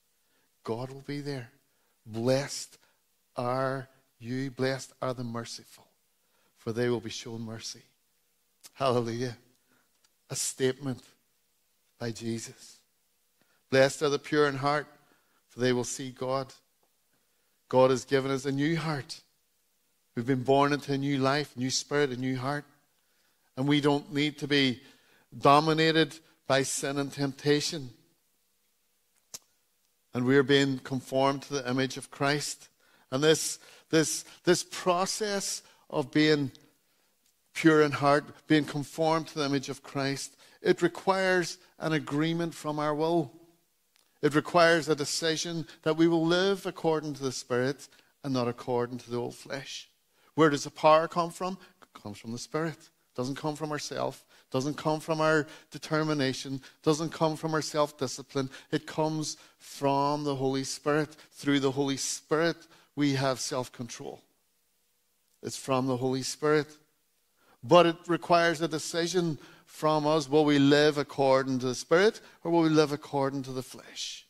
[0.63, 1.49] God will be there.
[2.05, 2.77] Blessed
[3.35, 3.89] are
[4.19, 5.85] you, blessed are the merciful,
[6.57, 7.81] for they will be shown mercy.
[8.73, 9.37] Hallelujah.
[10.29, 11.01] A statement
[11.99, 12.79] by Jesus.
[13.69, 14.87] Blessed are the pure in heart,
[15.49, 16.53] for they will see God.
[17.67, 19.21] God has given us a new heart.
[20.15, 22.65] We've been born into a new life, new spirit, a new heart.
[23.57, 24.81] And we don't need to be
[25.37, 27.89] dominated by sin and temptation
[30.15, 32.69] and we're being conformed to the image of Christ.
[33.11, 33.59] And this,
[33.89, 36.53] this, this process of being
[37.53, 42.79] pure in heart, being conformed to the image of Christ, it requires an agreement from
[42.79, 43.29] our will.
[44.21, 47.89] It requires a decision that we will live according to the Spirit
[48.23, 49.89] and not according to the old flesh.
[50.35, 51.57] Where does the power come from?
[51.81, 52.77] It comes from the Spirit.
[52.77, 54.23] It doesn't come from ourselves
[54.55, 58.49] doesn't come from our determination, doesn't come from our self discipline.
[58.71, 61.09] It comes from the Holy Spirit.
[61.33, 62.55] Through the Holy Spirit,
[62.95, 64.21] we have self control.
[65.43, 66.67] It's from the Holy Spirit.
[67.63, 72.51] But it requires a decision from us will we live according to the Spirit or
[72.51, 74.25] will we live according to the flesh?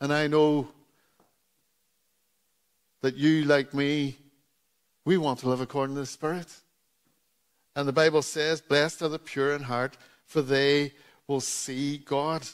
[0.00, 0.66] And I know
[3.00, 4.16] that you, like me,
[5.04, 6.48] we want to live according to the Spirit.
[7.76, 9.96] And the Bible says, Blessed are the pure in heart,
[10.26, 10.92] for they
[11.26, 12.46] will see God.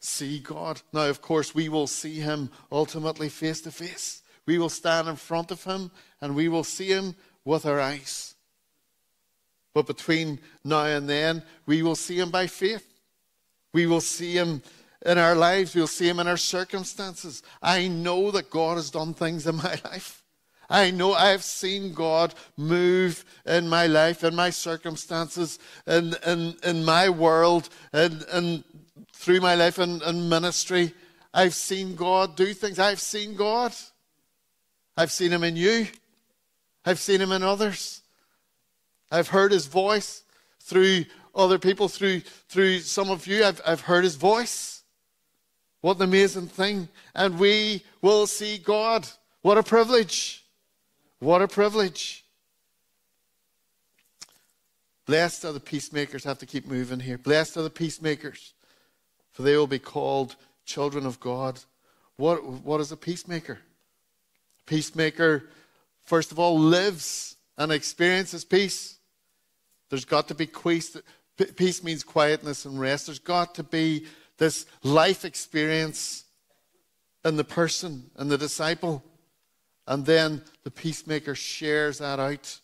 [0.00, 0.80] See God.
[0.92, 4.22] Now, of course, we will see Him ultimately face to face.
[4.46, 5.90] We will stand in front of Him
[6.20, 8.34] and we will see Him with our eyes.
[9.74, 12.86] But between now and then, we will see Him by faith.
[13.72, 14.62] We will see Him
[15.04, 15.74] in our lives.
[15.74, 17.42] We'll see Him in our circumstances.
[17.62, 20.24] I know that God has done things in my life.
[20.70, 26.84] I know I've seen God move in my life, in my circumstances, in, in, in
[26.84, 28.64] my world, and, and
[29.12, 30.94] through my life in, in ministry.
[31.34, 32.78] I've seen God do things.
[32.78, 33.74] I've seen God.
[34.96, 35.88] I've seen Him in you.
[36.84, 38.02] I've seen Him in others.
[39.10, 40.22] I've heard His voice
[40.60, 44.81] through other people, through, through some of you, I've, I've heard his voice.
[45.82, 46.88] What an amazing thing.
[47.14, 49.06] And we will see God.
[49.42, 50.44] What a privilege.
[51.18, 52.24] What a privilege.
[55.06, 56.24] Blessed are the peacemakers.
[56.24, 57.18] I have to keep moving here.
[57.18, 58.54] Blessed are the peacemakers,
[59.32, 61.60] for they will be called children of God.
[62.16, 63.58] What, what is a peacemaker?
[64.66, 65.50] Peacemaker,
[66.04, 68.98] first of all, lives and experiences peace.
[69.90, 70.96] There's got to be peace.
[71.56, 73.06] Peace means quietness and rest.
[73.06, 74.06] There's got to be
[74.42, 76.24] this life experience
[77.24, 79.00] in the person and the disciple.
[79.86, 82.58] And then the peacemaker shares that out.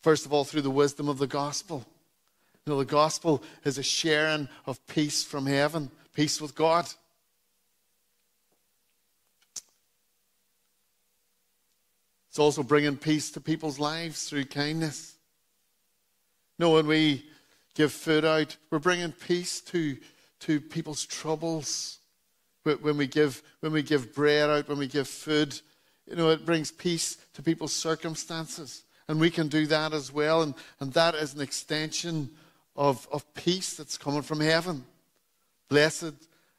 [0.00, 1.84] First of all, through the wisdom of the gospel.
[2.64, 6.86] You know, the gospel is a sharing of peace from heaven, peace with God.
[12.30, 15.14] It's also bringing peace to people's lives through kindness.
[16.58, 17.26] You know, when we
[17.74, 19.98] give food out, we're bringing peace to,
[20.44, 21.98] to people's troubles.
[22.62, 25.60] When we, give, when we give bread out, when we give food,
[26.06, 28.84] you know, it brings peace to people's circumstances.
[29.06, 30.42] And we can do that as well.
[30.42, 32.30] And, and that is an extension
[32.74, 34.84] of, of peace that's coming from heaven.
[35.68, 36.14] Blessed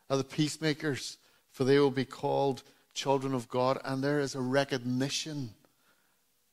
[0.10, 1.18] are the peacemakers,
[1.52, 2.62] for they will be called
[2.94, 3.80] children of God.
[3.84, 5.52] And there is a recognition.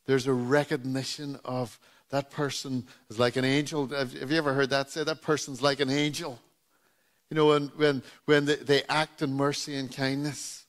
[0.06, 1.78] There's a recognition of
[2.08, 3.88] that person is like an angel.
[3.88, 5.04] Have, have you ever heard that say?
[5.04, 6.38] That person's like an angel.
[7.32, 10.66] You know, when, when, when they, they act in mercy and kindness.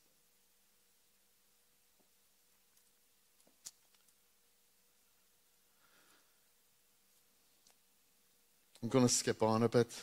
[8.81, 9.93] I'm going to skip on a bit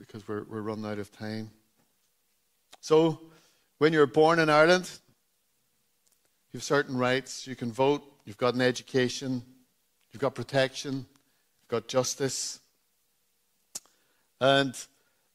[0.00, 1.52] because we're, we're running out of time.
[2.80, 3.20] So,
[3.78, 4.90] when you're born in Ireland,
[6.52, 7.46] you have certain rights.
[7.46, 9.40] You can vote, you've got an education,
[10.10, 10.94] you've got protection,
[11.60, 12.58] you've got justice.
[14.40, 14.74] And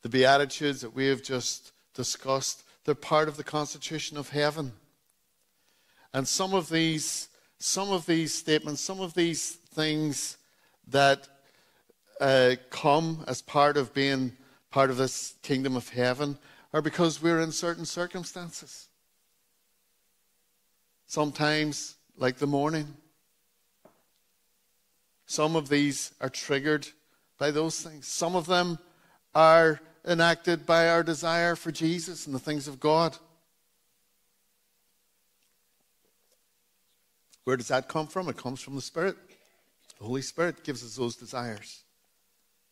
[0.03, 4.73] the Beatitudes that we have just discussed, they're part of the Constitution of Heaven.
[6.13, 10.37] And some of these, some of these statements, some of these things
[10.89, 11.27] that
[12.19, 14.33] uh, come as part of being
[14.69, 16.37] part of this kingdom of heaven
[16.73, 18.89] are because we're in certain circumstances.
[21.05, 22.95] Sometimes, like the morning,
[25.25, 26.87] some of these are triggered
[27.37, 28.07] by those things.
[28.07, 28.77] Some of them
[29.33, 33.17] are enacted by our desire for Jesus and the things of God.
[37.43, 38.29] Where does that come from?
[38.29, 39.17] It comes from the Spirit.
[39.99, 41.83] The Holy Spirit gives us those desires.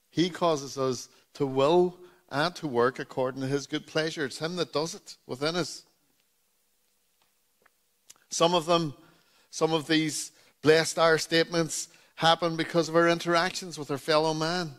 [0.10, 1.98] He causes us to will
[2.30, 4.26] and to work according to His good pleasure.
[4.26, 5.84] It's Him that does it within us.
[8.30, 8.94] Some of them,
[9.50, 14.72] some of these blessed are statements happen because of our interactions with our fellow man.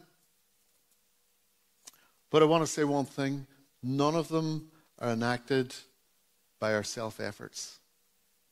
[2.32, 3.46] But I want to say one thing
[3.82, 5.74] none of them are enacted
[6.58, 7.78] by our self efforts.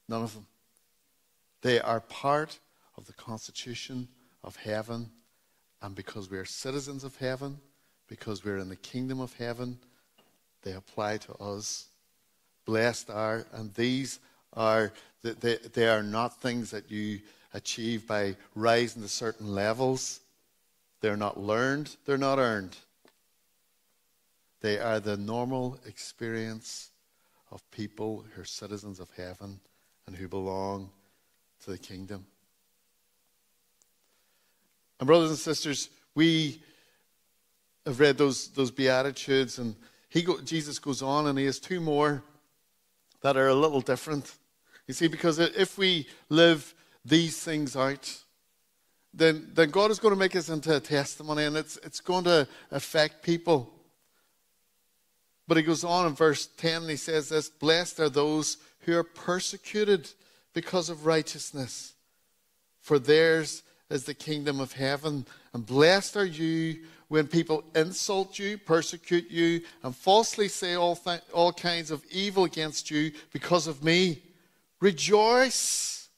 [0.09, 0.47] None of them.
[1.63, 2.59] They are part
[2.97, 4.09] of the constitution
[4.45, 5.11] of heaven
[5.83, 7.59] and because we are citizens of heaven,
[8.07, 9.79] because we're in the kingdom of heaven,
[10.63, 11.87] they apply to us.
[12.67, 14.21] Blessed are, and these
[14.53, 17.21] are, they, they are not things that you
[17.55, 20.21] achieve by rising to certain levels.
[21.01, 22.77] They're not learned, they're not earned.
[24.61, 26.91] They are the normal experience
[27.51, 29.61] of people who are citizens of heaven
[30.07, 30.91] and who belong
[31.65, 32.27] to the kingdom.
[34.99, 36.63] And, brothers and sisters, we
[37.87, 39.75] have read those, those Beatitudes, and
[40.09, 42.23] he go, Jesus goes on, and he has two more
[43.23, 44.31] that are a little different.
[44.87, 48.15] You see, because if we live these things out,
[49.15, 52.25] then, then God is going to make us into a testimony, and it's, it's going
[52.25, 53.73] to affect people.
[55.51, 58.97] But he goes on in verse 10 and he says this Blessed are those who
[58.97, 60.09] are persecuted
[60.53, 61.95] because of righteousness,
[62.79, 65.27] for theirs is the kingdom of heaven.
[65.53, 71.23] And blessed are you when people insult you, persecute you, and falsely say all, th-
[71.33, 74.23] all kinds of evil against you because of me.
[74.79, 76.11] Rejoice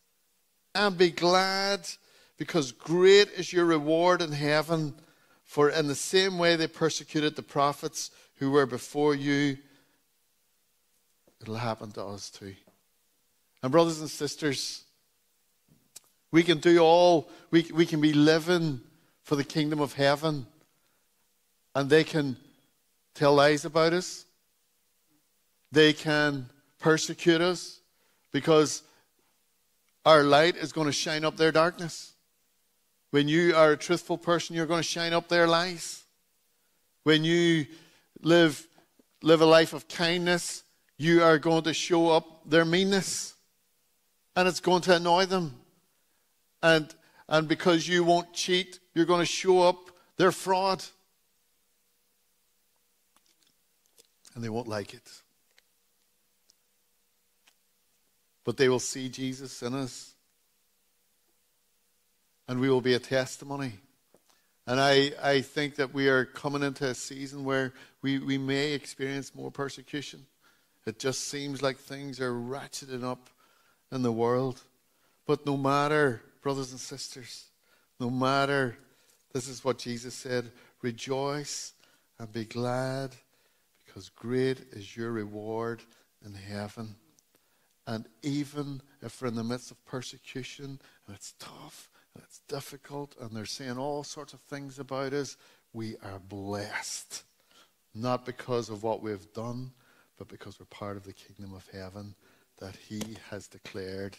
[0.75, 1.89] and be glad,
[2.37, 4.93] because great is your reward in heaven.
[5.45, 8.11] For in the same way they persecuted the prophets
[8.43, 9.57] who were before you,
[11.41, 12.57] it'll happen to us too.
[13.63, 14.83] And, brothers and sisters,
[16.33, 18.81] we can do all, we, we can be living
[19.23, 20.47] for the kingdom of heaven.
[21.77, 22.37] And they can
[23.15, 24.25] tell lies about us.
[25.71, 27.79] They can persecute us
[28.33, 28.83] because
[30.05, 32.15] our light is going to shine up their darkness.
[33.13, 36.03] When you are a truthful person, you're going to shine up their lies.
[37.05, 37.67] When you
[38.23, 38.67] live,
[39.23, 40.63] live a life of kindness,
[40.97, 43.35] you are going to show up their meanness.
[44.35, 45.57] And it's going to annoy them.
[46.63, 46.95] And,
[47.29, 50.83] and because you won't cheat, you're going to show up their fraud.
[54.35, 55.11] And they won't like it.
[58.45, 60.15] But they will see Jesus in us.
[62.49, 63.75] And we will be a testimony.
[64.67, 68.73] And I, I think that we are coming into a season where we, we may
[68.73, 70.27] experience more persecution.
[70.87, 73.31] It just seems like things are ratcheting up
[73.93, 74.63] in the world.
[75.27, 77.45] But no matter, brothers and sisters,
[78.01, 78.77] no matter,
[79.33, 80.51] this is what Jesus said
[80.83, 81.75] rejoice
[82.19, 83.15] and be glad
[83.85, 85.83] because great is your reward
[86.25, 86.97] in heaven.
[87.87, 93.15] And even if we're in the midst of persecution and it's tough and it's difficult
[93.21, 95.37] and they're saying all sorts of things about us,
[95.73, 97.23] we are blessed.
[97.95, 99.71] Not because of what we've done,
[100.19, 102.15] but because we're part of the kingdom of heaven
[102.59, 104.17] that He has declared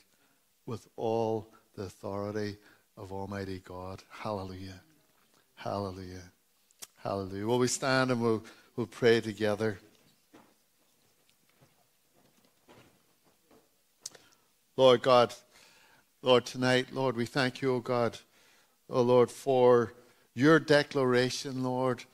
[0.65, 2.57] with all the authority
[2.97, 4.03] of Almighty God.
[4.09, 4.81] Hallelujah.
[5.55, 6.23] Hallelujah.
[7.03, 7.47] Hallelujah.
[7.47, 8.43] Will we stand and we'll,
[8.75, 9.79] we'll pray together?
[14.75, 15.33] Lord God,
[16.21, 18.17] Lord, tonight, Lord, we thank you, O God,
[18.89, 19.93] O Lord, for
[20.33, 22.05] your declaration, Lord,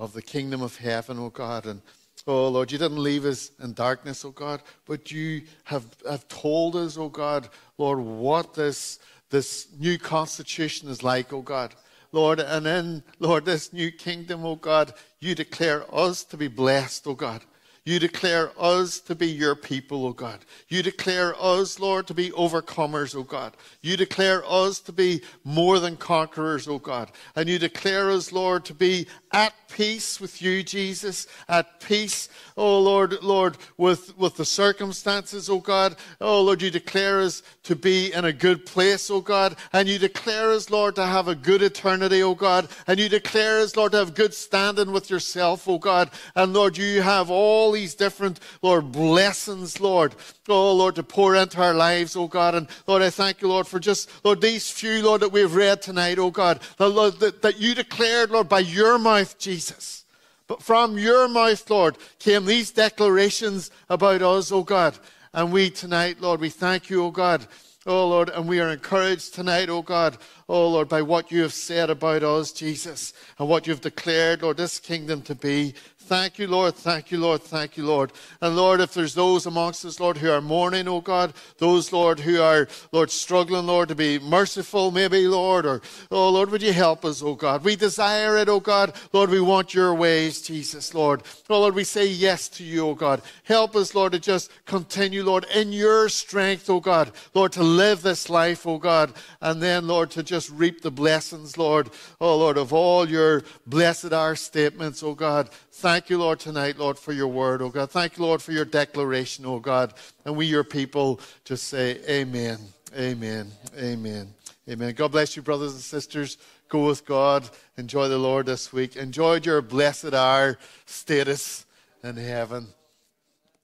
[0.00, 1.66] of the kingdom of heaven, O God.
[1.66, 1.80] And
[2.26, 6.76] Oh Lord, you didn't leave us in darkness, oh God, but you have, have told
[6.76, 7.48] us, oh God,
[7.78, 8.98] Lord, what this,
[9.30, 11.74] this new constitution is like, oh God.
[12.12, 17.06] Lord, and in, Lord, this new kingdom, oh God, you declare us to be blessed,
[17.06, 17.42] oh God.
[17.84, 20.40] You declare us to be your people, O God.
[20.68, 23.56] You declare us, Lord, to be overcomers, O God.
[23.80, 27.10] You declare us to be more than conquerors, O God.
[27.34, 32.80] And you declare us, Lord, to be at peace with you, Jesus, at peace, O
[32.80, 35.96] Lord, Lord, with, with the circumstances, O God.
[36.20, 39.56] O Lord, you declare us to be in a good place, O God.
[39.72, 42.68] And you declare us, Lord, to have a good eternity, O God.
[42.86, 46.10] And you declare us, Lord, to have good standing with yourself, O God.
[46.34, 50.14] And Lord, you have all these different, Lord, blessings, Lord.
[50.48, 52.54] Oh Lord, to pour into our lives, oh God.
[52.54, 55.82] And Lord, I thank you, Lord, for just, Lord, these few, Lord, that we've read
[55.82, 56.60] tonight, oh God.
[56.78, 60.04] That, Lord, that, that you declared, Lord, by your mouth, Jesus.
[60.46, 64.98] But from your mouth, Lord, came these declarations about us, oh God.
[65.32, 67.46] And we tonight, Lord, we thank you, oh God.
[67.86, 70.18] Oh Lord, and we are encouraged tonight, oh God,
[70.50, 74.58] oh Lord, by what you have said about us, Jesus, and what you've declared, Lord,
[74.58, 75.72] this kingdom to be.
[76.10, 76.74] Thank you, Lord.
[76.74, 77.40] Thank you, Lord.
[77.40, 78.10] Thank you, Lord.
[78.40, 82.18] And Lord, if there's those amongst us, Lord, who are mourning, oh God, those, Lord,
[82.18, 86.72] who are, Lord, struggling, Lord, to be merciful, maybe, Lord, or, oh Lord, would you
[86.72, 87.62] help us, oh God?
[87.62, 88.96] We desire it, oh God.
[89.12, 91.22] Lord, we want your ways, Jesus, Lord.
[91.48, 93.22] Oh Lord, we say yes to you, oh God.
[93.44, 98.02] Help us, Lord, to just continue, Lord, in your strength, oh God, Lord, to live
[98.02, 101.88] this life, oh God, and then, Lord, to just reap the blessings, Lord,
[102.20, 105.48] oh Lord, of all your blessed are statements, oh God.
[105.80, 107.90] Thank you, Lord, tonight, Lord, for your word, oh God.
[107.90, 109.94] Thank you, Lord, for your declaration, oh God.
[110.26, 112.58] And we, your people, just say, Amen,
[112.94, 114.34] Amen, Amen,
[114.68, 114.92] Amen.
[114.92, 116.36] God bless you, brothers and sisters.
[116.68, 117.48] Go with God.
[117.78, 118.96] Enjoy the Lord this week.
[118.96, 121.64] Enjoy your blessed hour status
[122.04, 122.66] in heaven.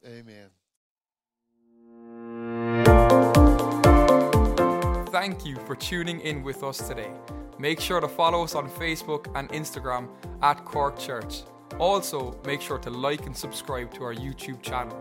[0.06, 0.48] Amen.
[5.10, 7.10] Thank you for tuning in with us today.
[7.58, 10.08] Make sure to follow us on Facebook and Instagram
[10.40, 11.42] at Cork Church.
[11.78, 14.96] Also, make sure to like and subscribe to our YouTube channel.